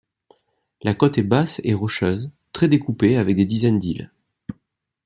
[0.81, 4.11] La côte est basse et rocheuse, très découpée avec des dizaines d'îles.